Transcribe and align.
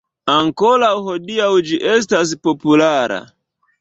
Ankoraŭ 0.35 0.89
hodiaŭ 1.09 1.49
ĝi 1.67 1.79
estas 1.93 2.33
populara. 2.49 3.21